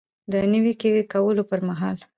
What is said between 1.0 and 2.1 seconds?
کولو پر مهال